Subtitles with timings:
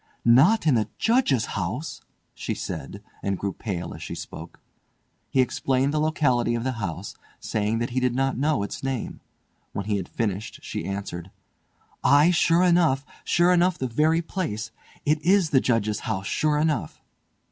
[0.25, 2.01] "Not in the Judge's House!"
[2.33, 4.59] she said, and grew pale as she spoke.
[5.29, 9.21] He explained the locality of the house, saying that he did not know its name.
[9.73, 11.29] When he had finished she answered:
[12.03, 14.71] "Aye, sure enough—sure enough the very place!
[15.05, 16.99] It is the Judge's House sure enough."